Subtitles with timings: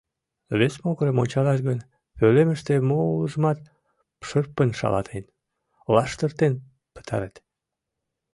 [0.59, 1.79] Вес могырым ончалаш гын,
[2.17, 3.59] пӧлемыште мо улыжымат
[4.27, 5.23] шырпын шалатен,
[5.93, 6.53] лаштыртен
[6.93, 7.35] пытарет.